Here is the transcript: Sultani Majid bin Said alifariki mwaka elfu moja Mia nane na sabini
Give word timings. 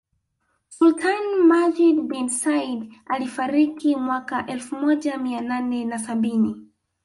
Sultani 0.75 1.43
Majid 1.49 2.01
bin 2.07 2.29
Said 2.29 2.89
alifariki 3.05 3.95
mwaka 3.95 4.45
elfu 4.47 4.75
moja 4.75 5.17
Mia 5.17 5.41
nane 5.41 5.85
na 5.85 5.99
sabini 5.99 6.67